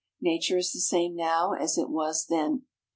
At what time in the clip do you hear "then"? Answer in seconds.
2.25-2.63